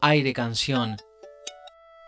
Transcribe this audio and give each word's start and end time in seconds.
Aire 0.00 0.32
Canción. 0.32 0.96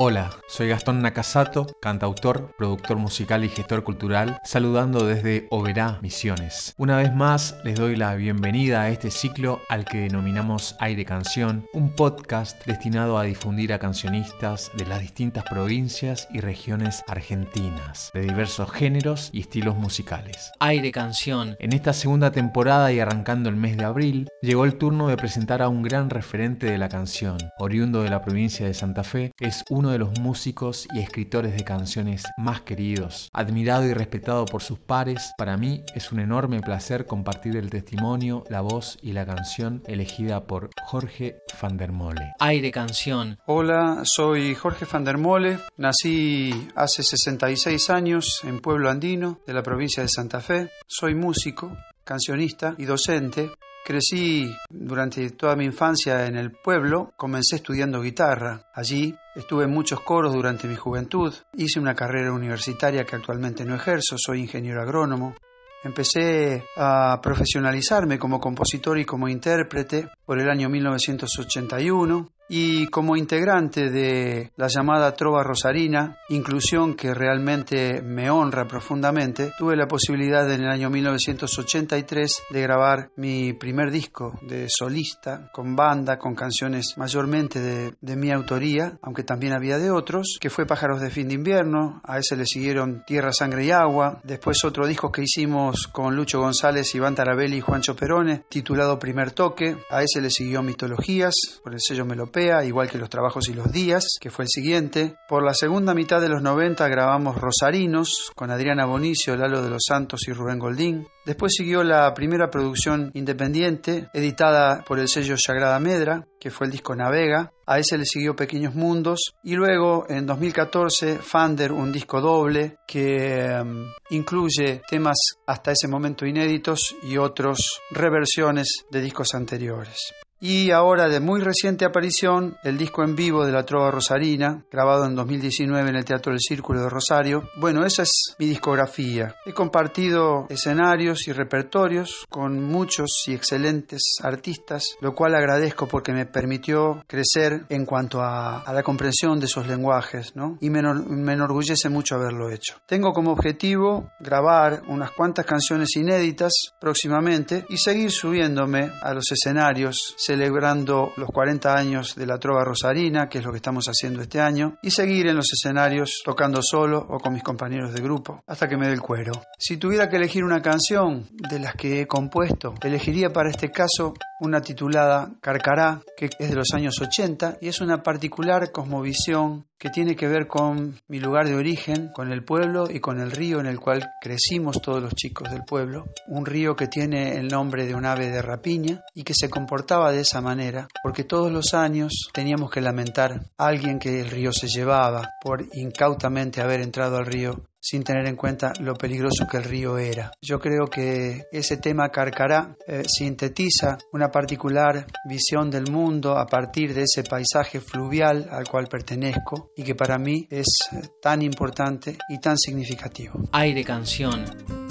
Hola, 0.02 0.30
soy 0.48 0.70
Gastón 0.70 1.02
Nakasato, 1.02 1.66
cantautor, 1.78 2.54
productor 2.56 2.96
musical 2.96 3.44
y 3.44 3.50
gestor 3.50 3.84
cultural, 3.84 4.40
saludando 4.44 5.04
desde 5.04 5.46
Oberá, 5.50 5.98
Misiones. 6.00 6.72
Una 6.78 6.96
vez 6.96 7.14
más 7.14 7.58
les 7.64 7.78
doy 7.78 7.96
la 7.96 8.14
bienvenida 8.14 8.80
a 8.80 8.88
este 8.88 9.10
ciclo 9.10 9.60
al 9.68 9.84
que 9.84 9.98
denominamos 9.98 10.74
Aire 10.80 11.04
Canción, 11.04 11.66
un 11.74 11.94
podcast 11.94 12.64
destinado 12.64 13.18
a 13.18 13.24
difundir 13.24 13.74
a 13.74 13.78
cancionistas 13.78 14.70
de 14.74 14.86
las 14.86 15.00
distintas 15.00 15.44
provincias 15.44 16.28
y 16.32 16.40
regiones 16.40 17.04
argentinas, 17.06 18.10
de 18.14 18.22
diversos 18.22 18.70
géneros 18.70 19.28
y 19.34 19.40
estilos 19.40 19.76
musicales. 19.76 20.50
Aire 20.60 20.92
Canción. 20.92 21.56
En 21.58 21.74
esta 21.74 21.92
segunda 21.92 22.32
temporada 22.32 22.90
y 22.90 23.00
arrancando 23.00 23.50
el 23.50 23.56
mes 23.56 23.76
de 23.76 23.84
abril, 23.84 24.28
llegó 24.40 24.64
el 24.64 24.78
turno 24.78 25.08
de 25.08 25.18
presentar 25.18 25.60
a 25.60 25.68
un 25.68 25.82
gran 25.82 26.08
referente 26.08 26.70
de 26.70 26.78
la 26.78 26.88
canción, 26.88 27.36
oriundo 27.58 28.02
de 28.02 28.08
la 28.08 28.22
provincia 28.22 28.64
de 28.64 28.72
Santa 28.72 29.04
Fe, 29.04 29.32
es 29.38 29.62
uno 29.68 29.89
de 29.90 29.98
los 29.98 30.18
músicos 30.20 30.86
y 30.94 31.00
escritores 31.00 31.54
de 31.54 31.64
canciones 31.64 32.24
más 32.36 32.62
queridos. 32.62 33.30
Admirado 33.32 33.84
y 33.86 33.94
respetado 33.94 34.44
por 34.46 34.62
sus 34.62 34.78
pares, 34.78 35.32
para 35.36 35.56
mí 35.56 35.82
es 35.94 36.12
un 36.12 36.20
enorme 36.20 36.60
placer 36.60 37.06
compartir 37.06 37.56
el 37.56 37.70
testimonio, 37.70 38.44
la 38.48 38.60
voz 38.60 38.98
y 39.02 39.12
la 39.12 39.26
canción 39.26 39.82
elegida 39.86 40.44
por 40.44 40.70
Jorge 40.82 41.38
van 41.60 41.76
der 41.76 41.92
Mole. 41.92 42.32
Aire 42.38 42.70
Canción. 42.70 43.38
Hola, 43.46 44.02
soy 44.04 44.54
Jorge 44.54 44.86
van 44.90 45.04
der 45.04 45.18
Mole. 45.18 45.58
Nací 45.76 46.68
hace 46.74 47.02
66 47.02 47.90
años 47.90 48.40
en 48.44 48.60
Pueblo 48.60 48.90
Andino, 48.90 49.40
de 49.46 49.52
la 49.52 49.62
provincia 49.62 50.02
de 50.02 50.08
Santa 50.08 50.40
Fe. 50.40 50.70
Soy 50.86 51.14
músico, 51.14 51.76
cancionista 52.04 52.74
y 52.78 52.84
docente. 52.84 53.50
Crecí 53.84 54.54
durante 54.68 55.30
toda 55.30 55.56
mi 55.56 55.64
infancia 55.64 56.26
en 56.26 56.36
el 56.36 56.52
pueblo, 56.52 57.12
comencé 57.16 57.56
estudiando 57.56 58.00
guitarra. 58.00 58.70
Allí 58.74 59.14
estuve 59.34 59.64
en 59.64 59.70
muchos 59.70 60.00
coros 60.00 60.34
durante 60.34 60.68
mi 60.68 60.76
juventud, 60.76 61.34
hice 61.54 61.80
una 61.80 61.94
carrera 61.94 62.32
universitaria 62.32 63.04
que 63.04 63.16
actualmente 63.16 63.64
no 63.64 63.74
ejerzo, 63.74 64.16
soy 64.18 64.40
ingeniero 64.40 64.82
agrónomo. 64.82 65.34
Empecé 65.82 66.62
a 66.76 67.18
profesionalizarme 67.22 68.18
como 68.18 68.38
compositor 68.38 68.98
y 68.98 69.06
como 69.06 69.28
intérprete 69.28 70.08
por 70.26 70.38
el 70.38 70.50
año 70.50 70.68
1981 70.68 72.30
y 72.50 72.88
como 72.88 73.16
integrante 73.16 73.90
de 73.90 74.50
la 74.56 74.66
llamada 74.66 75.14
Trova 75.14 75.44
Rosarina, 75.44 76.18
inclusión 76.28 76.94
que 76.94 77.14
realmente 77.14 78.02
me 78.02 78.28
honra 78.28 78.66
profundamente, 78.66 79.52
tuve 79.56 79.76
la 79.76 79.86
posibilidad 79.86 80.50
en 80.52 80.62
el 80.62 80.68
año 80.68 80.90
1983 80.90 82.42
de 82.50 82.60
grabar 82.60 83.12
mi 83.16 83.52
primer 83.52 83.92
disco 83.92 84.36
de 84.42 84.66
solista, 84.68 85.48
con 85.52 85.76
banda, 85.76 86.18
con 86.18 86.34
canciones 86.34 86.94
mayormente 86.96 87.60
de, 87.60 87.94
de 88.00 88.16
mi 88.16 88.32
autoría, 88.32 88.98
aunque 89.00 89.22
también 89.22 89.52
había 89.52 89.78
de 89.78 89.92
otros, 89.92 90.38
que 90.40 90.50
fue 90.50 90.66
Pájaros 90.66 91.00
de 91.00 91.10
Fin 91.10 91.28
de 91.28 91.34
Invierno, 91.34 92.00
a 92.04 92.18
ese 92.18 92.36
le 92.36 92.46
siguieron 92.46 93.04
Tierra, 93.06 93.32
Sangre 93.32 93.64
y 93.66 93.70
Agua, 93.70 94.20
después 94.24 94.64
otro 94.64 94.88
disco 94.88 95.12
que 95.12 95.22
hicimos 95.22 95.86
con 95.86 96.16
Lucho 96.16 96.40
González, 96.40 96.92
Iván 96.96 97.14
Tarabelli 97.14 97.58
y 97.58 97.60
Juancho 97.60 97.94
Perone, 97.94 98.42
titulado 98.48 98.98
Primer 98.98 99.30
Toque, 99.30 99.76
a 99.88 100.02
ese 100.02 100.20
le 100.20 100.30
siguió 100.30 100.62
Mitologías, 100.62 101.60
por 101.62 101.74
el 101.74 101.80
sello 101.80 102.04
Igual 102.40 102.88
que 102.88 102.96
Los 102.96 103.10
Trabajos 103.10 103.48
y 103.50 103.52
los 103.52 103.70
Días, 103.70 104.16
que 104.18 104.30
fue 104.30 104.46
el 104.46 104.48
siguiente. 104.48 105.16
Por 105.28 105.44
la 105.44 105.52
segunda 105.52 105.92
mitad 105.92 106.22
de 106.22 106.30
los 106.30 106.40
90 106.40 106.88
grabamos 106.88 107.36
Rosarinos 107.36 108.30
con 108.34 108.50
Adriana 108.50 108.86
Bonicio, 108.86 109.36
Lalo 109.36 109.62
de 109.62 109.68
los 109.68 109.84
Santos 109.86 110.26
y 110.26 110.32
Rubén 110.32 110.58
Goldín. 110.58 111.06
Después 111.26 111.52
siguió 111.54 111.84
la 111.84 112.14
primera 112.14 112.48
producción 112.48 113.10
independiente, 113.12 114.08
editada 114.14 114.82
por 114.84 114.98
el 114.98 115.08
sello 115.08 115.36
Sagrada 115.36 115.78
Medra, 115.80 116.26
que 116.40 116.50
fue 116.50 116.66
el 116.66 116.72
disco 116.72 116.96
Navega. 116.96 117.52
A 117.66 117.78
ese 117.78 117.98
le 117.98 118.06
siguió 118.06 118.34
Pequeños 118.34 118.74
Mundos. 118.74 119.34
Y 119.44 119.54
luego, 119.54 120.06
en 120.08 120.24
2014, 120.24 121.18
Fander, 121.18 121.72
un 121.72 121.92
disco 121.92 122.22
doble 122.22 122.78
que 122.86 123.54
um, 123.62 123.84
incluye 124.08 124.80
temas 124.88 125.18
hasta 125.46 125.72
ese 125.72 125.88
momento 125.88 126.24
inéditos 126.24 126.96
y 127.02 127.18
otros 127.18 127.82
reversiones 127.90 128.86
de 128.90 129.02
discos 129.02 129.34
anteriores. 129.34 130.14
Y 130.42 130.70
ahora 130.70 131.10
de 131.10 131.20
muy 131.20 131.42
reciente 131.42 131.84
aparición, 131.84 132.56
el 132.62 132.78
disco 132.78 133.04
en 133.04 133.14
vivo 133.14 133.44
de 133.44 133.52
la 133.52 133.66
Trova 133.66 133.90
Rosarina, 133.90 134.64
grabado 134.72 135.04
en 135.04 135.14
2019 135.14 135.90
en 135.90 135.96
el 135.96 136.04
Teatro 136.06 136.32
del 136.32 136.40
Círculo 136.40 136.80
de 136.80 136.88
Rosario. 136.88 137.42
Bueno, 137.56 137.84
esa 137.84 138.04
es 138.04 138.36
mi 138.38 138.46
discografía. 138.46 139.36
He 139.44 139.52
compartido 139.52 140.46
escenarios 140.48 141.28
y 141.28 141.32
repertorios 141.32 142.24
con 142.30 142.64
muchos 142.64 143.24
y 143.26 143.34
excelentes 143.34 144.16
artistas, 144.22 144.96
lo 145.02 145.14
cual 145.14 145.34
agradezco 145.34 145.86
porque 145.86 146.14
me 146.14 146.24
permitió 146.24 147.04
crecer 147.06 147.66
en 147.68 147.84
cuanto 147.84 148.22
a, 148.22 148.62
a 148.62 148.72
la 148.72 148.82
comprensión 148.82 149.40
de 149.40 149.44
esos 149.44 149.66
lenguajes, 149.66 150.34
¿no? 150.36 150.56
Y 150.62 150.70
me, 150.70 150.80
me 150.80 151.34
enorgullece 151.34 151.90
mucho 151.90 152.14
haberlo 152.14 152.48
hecho. 152.48 152.76
Tengo 152.86 153.12
como 153.12 153.32
objetivo 153.32 154.10
grabar 154.20 154.84
unas 154.88 155.10
cuantas 155.10 155.44
canciones 155.44 155.94
inéditas 155.96 156.72
próximamente 156.80 157.66
y 157.68 157.76
seguir 157.76 158.10
subiéndome 158.10 158.90
a 159.02 159.12
los 159.12 159.30
escenarios 159.32 160.14
celebrando 160.30 161.12
los 161.16 161.28
40 161.28 161.74
años 161.74 162.14
de 162.14 162.24
la 162.24 162.38
Trova 162.38 162.62
Rosarina, 162.62 163.28
que 163.28 163.38
es 163.38 163.44
lo 163.44 163.50
que 163.50 163.56
estamos 163.56 163.86
haciendo 163.86 164.22
este 164.22 164.40
año, 164.40 164.78
y 164.80 164.92
seguir 164.92 165.26
en 165.26 165.34
los 165.34 165.52
escenarios 165.52 166.22
tocando 166.24 166.62
solo 166.62 167.04
o 167.04 167.18
con 167.18 167.32
mis 167.32 167.42
compañeros 167.42 167.92
de 167.92 168.00
grupo, 168.00 168.44
hasta 168.46 168.68
que 168.68 168.76
me 168.76 168.86
dé 168.86 168.92
el 168.92 169.00
cuero. 169.00 169.32
Si 169.58 169.76
tuviera 169.76 170.08
que 170.08 170.18
elegir 170.18 170.44
una 170.44 170.62
canción 170.62 171.26
de 171.32 171.58
las 171.58 171.74
que 171.74 172.02
he 172.02 172.06
compuesto, 172.06 172.74
elegiría 172.80 173.32
para 173.32 173.50
este 173.50 173.72
caso 173.72 174.14
una 174.38 174.60
titulada 174.60 175.32
Carcará, 175.40 176.00
que 176.16 176.30
es 176.38 176.48
de 176.48 176.54
los 176.54 176.68
años 176.74 177.00
80 177.00 177.58
y 177.60 177.66
es 177.66 177.80
una 177.80 178.04
particular 178.04 178.70
cosmovisión 178.70 179.66
que 179.80 179.88
tiene 179.88 180.14
que 180.14 180.28
ver 180.28 180.46
con 180.46 181.00
mi 181.08 181.18
lugar 181.18 181.48
de 181.48 181.54
origen, 181.54 182.10
con 182.12 182.30
el 182.30 182.44
pueblo 182.44 182.84
y 182.90 183.00
con 183.00 183.18
el 183.18 183.30
río 183.30 183.60
en 183.60 183.66
el 183.66 183.80
cual 183.80 184.10
crecimos 184.20 184.82
todos 184.82 185.02
los 185.02 185.14
chicos 185.14 185.50
del 185.50 185.64
pueblo. 185.64 186.04
Un 186.26 186.44
río 186.44 186.76
que 186.76 186.86
tiene 186.86 187.36
el 187.38 187.48
nombre 187.48 187.86
de 187.86 187.94
un 187.94 188.04
ave 188.04 188.28
de 188.28 188.42
rapiña 188.42 189.02
y 189.14 189.22
que 189.22 189.32
se 189.34 189.48
comportaba 189.48 190.12
de 190.12 190.20
esa 190.20 190.42
manera, 190.42 190.86
porque 191.02 191.24
todos 191.24 191.50
los 191.50 191.72
años 191.72 192.28
teníamos 192.34 192.70
que 192.70 192.82
lamentar 192.82 193.46
a 193.56 193.66
alguien 193.66 193.98
que 193.98 194.20
el 194.20 194.30
río 194.30 194.52
se 194.52 194.68
llevaba 194.68 195.30
por 195.42 195.64
incautamente 195.72 196.60
haber 196.60 196.82
entrado 196.82 197.16
al 197.16 197.24
río 197.24 197.69
sin 197.80 198.04
tener 198.04 198.26
en 198.26 198.36
cuenta 198.36 198.72
lo 198.80 198.94
peligroso 198.94 199.46
que 199.50 199.56
el 199.56 199.64
río 199.64 199.98
era. 199.98 200.32
Yo 200.42 200.60
creo 200.60 200.86
que 200.86 201.44
ese 201.50 201.78
tema 201.78 202.10
Carcará 202.10 202.76
eh, 202.86 203.02
sintetiza 203.06 203.98
una 204.12 204.30
particular 204.30 205.06
visión 205.24 205.70
del 205.70 205.90
mundo 205.90 206.36
a 206.36 206.46
partir 206.46 206.94
de 206.94 207.02
ese 207.02 207.24
paisaje 207.24 207.80
fluvial 207.80 208.48
al 208.50 208.68
cual 208.68 208.86
pertenezco 208.86 209.70
y 209.76 209.82
que 209.82 209.94
para 209.94 210.18
mí 210.18 210.46
es 210.50 210.66
eh, 210.92 211.08
tan 211.22 211.42
importante 211.42 212.18
y 212.28 212.38
tan 212.38 212.58
significativo. 212.58 213.40
Aire 213.52 213.84
Canción. 213.84 214.89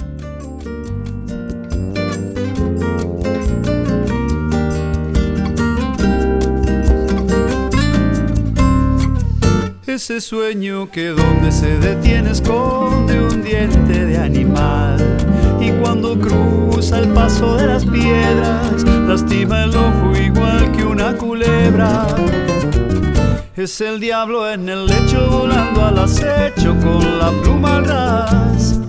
Ese 10.02 10.22
sueño 10.22 10.90
que 10.90 11.08
donde 11.08 11.52
se 11.52 11.76
detiene 11.76 12.30
esconde 12.30 13.20
un 13.20 13.42
diente 13.42 14.06
de 14.06 14.16
animal 14.16 14.96
y 15.60 15.72
cuando 15.72 16.18
cruza 16.18 17.00
el 17.00 17.08
paso 17.08 17.54
de 17.56 17.66
las 17.66 17.84
piedras 17.84 18.82
lastima 19.06 19.64
el 19.64 19.76
ojo 19.76 20.16
igual 20.16 20.72
que 20.72 20.84
una 20.84 21.14
culebra. 21.18 22.06
Es 23.54 23.78
el 23.82 24.00
diablo 24.00 24.50
en 24.50 24.70
el 24.70 24.86
lecho 24.86 25.28
volando 25.30 25.84
al 25.84 25.98
acecho 25.98 26.74
con 26.80 27.18
la 27.18 27.30
pluma 27.42 27.76
al 27.76 27.84
ras. 27.84 28.80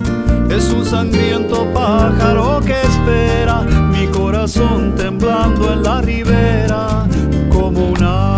Es 0.48 0.70
un 0.70 0.86
sangriento 0.86 1.70
pájaro 1.74 2.58
que 2.64 2.80
espera 2.80 3.60
mi 3.60 4.06
corazón 4.06 4.94
temblando 4.96 5.74
en 5.74 5.82
la 5.82 6.00
ribera 6.00 7.06
como 7.50 7.90
una 7.90 8.31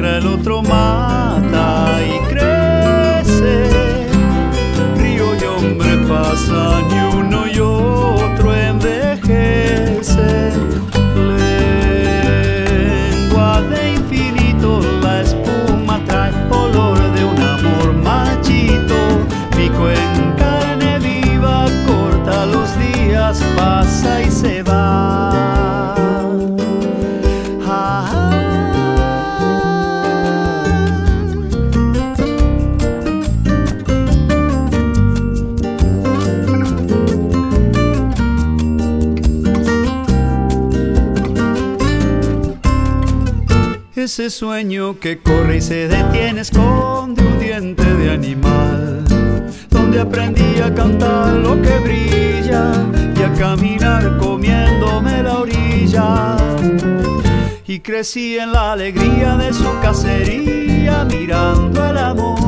sangra, 0.00 0.16
el 0.18 0.26
otro 0.26 0.62
mata 0.62 1.39
Ese 44.00 44.30
sueño 44.30 44.98
que 44.98 45.18
corre 45.18 45.58
y 45.58 45.60
se 45.60 45.86
detiene 45.86 46.40
esconde 46.40 47.22
un 47.22 47.38
diente 47.38 47.84
de 47.84 48.10
animal 48.10 49.04
Donde 49.68 50.00
aprendí 50.00 50.58
a 50.58 50.74
cantar 50.74 51.34
lo 51.34 51.60
que 51.60 51.78
brilla 51.80 52.72
Y 53.14 53.22
a 53.22 53.30
caminar 53.34 54.16
comiéndome 54.16 55.22
la 55.22 55.40
orilla. 55.40 56.36
Y 57.66 57.80
crecí 57.80 58.38
en 58.38 58.54
la 58.54 58.72
alegría 58.72 59.36
de 59.36 59.52
su 59.52 59.68
cacería 59.82 61.04
Mirando 61.04 61.86
el 61.90 61.98
amor 61.98 62.40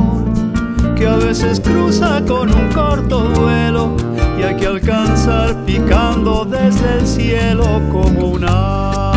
que 0.95 1.05
a 1.05 1.17
veces 1.17 1.59
cruza 1.59 2.23
con 2.27 2.51
un 2.51 2.69
corto 2.69 3.25
duelo 3.29 3.95
Y 4.39 4.41
hay 4.41 4.55
que 4.55 4.65
alcanzar 4.65 5.55
picando 5.65 6.45
desde 6.45 6.97
el 6.97 7.05
cielo 7.05 7.79
como 7.91 8.31
una 8.31 9.12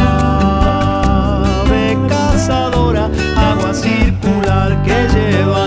circular 3.76 4.82
que 4.84 5.08
lleva 5.12 5.65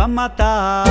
va 0.00 0.04
a 0.04 0.08
matar. 0.08 0.84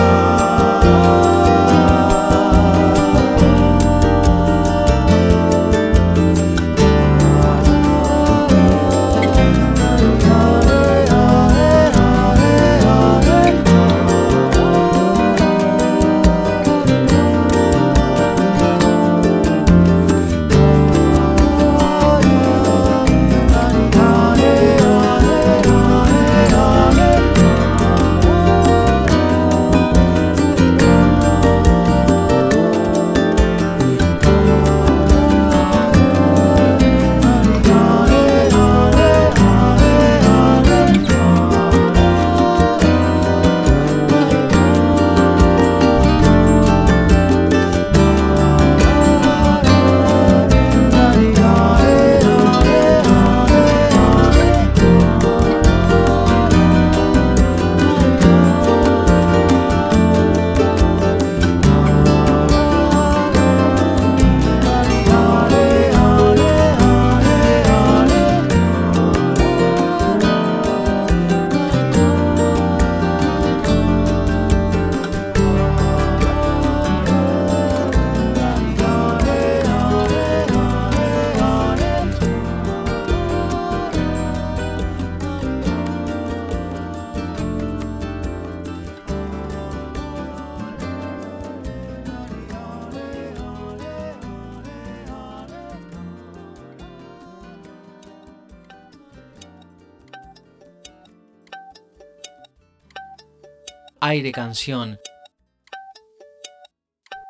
Aire 104.01 104.31
canción, 104.31 104.97